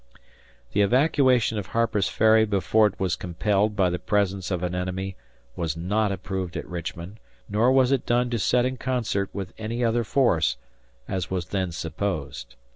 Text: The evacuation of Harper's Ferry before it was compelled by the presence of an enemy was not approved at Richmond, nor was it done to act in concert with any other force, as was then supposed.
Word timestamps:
The 0.71 0.81
evacuation 0.81 1.59
of 1.59 1.67
Harper's 1.67 2.07
Ferry 2.09 2.43
before 2.43 2.87
it 2.87 2.99
was 2.99 3.15
compelled 3.15 3.75
by 3.75 3.91
the 3.91 3.99
presence 3.99 4.49
of 4.49 4.63
an 4.63 4.73
enemy 4.73 5.15
was 5.55 5.77
not 5.77 6.11
approved 6.11 6.57
at 6.57 6.67
Richmond, 6.67 7.19
nor 7.47 7.71
was 7.71 7.91
it 7.91 8.07
done 8.07 8.31
to 8.31 8.37
act 8.57 8.65
in 8.65 8.77
concert 8.77 9.29
with 9.31 9.53
any 9.59 9.83
other 9.83 10.03
force, 10.03 10.57
as 11.07 11.29
was 11.29 11.49
then 11.49 11.71
supposed. 11.71 12.55